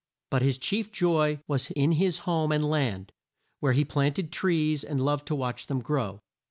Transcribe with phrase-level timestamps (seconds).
[0.31, 3.11] But his chief joy was in his home and land,
[3.59, 6.23] where he planted trees and loved to watch them grow.